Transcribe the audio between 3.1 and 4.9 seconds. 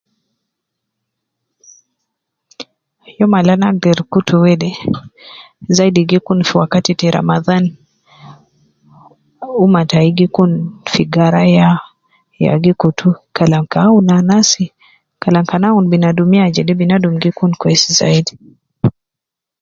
Youm al ana agder kutu wede